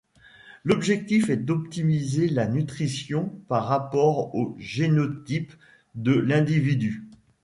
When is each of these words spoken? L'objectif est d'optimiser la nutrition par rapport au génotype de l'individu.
L'objectif 0.63 1.29
est 1.29 1.37
d'optimiser 1.37 2.27
la 2.27 2.47
nutrition 2.47 3.39
par 3.47 3.65
rapport 3.67 4.33
au 4.33 4.55
génotype 4.57 5.53
de 5.93 6.13
l'individu. 6.13 7.05